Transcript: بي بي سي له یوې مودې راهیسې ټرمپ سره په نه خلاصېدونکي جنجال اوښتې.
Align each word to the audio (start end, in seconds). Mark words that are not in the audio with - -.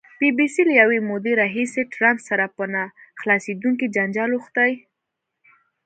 بي 0.19 0.29
بي 0.37 0.47
سي 0.53 0.61
له 0.69 0.73
یوې 0.81 0.99
مودې 1.09 1.33
راهیسې 1.41 1.81
ټرمپ 1.93 2.17
سره 2.29 2.45
په 2.55 2.63
نه 2.73 2.83
خلاصېدونکي 3.19 3.85
جنجال 3.95 4.29
اوښتې. 4.33 4.73